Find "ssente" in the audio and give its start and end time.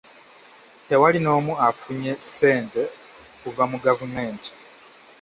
2.23-2.81